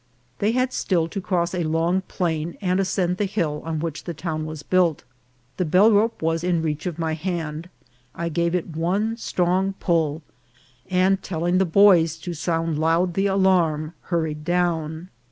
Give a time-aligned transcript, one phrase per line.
[0.39, 4.15] They had still to cross a long plain and ascend the hill on which the
[4.15, 5.03] town was built.
[5.57, 7.69] The bellrope was in reach of my hand;
[8.15, 10.23] I gave it one strong pull,
[10.89, 15.09] and telling the boys to sound loud the alarm, hurried down.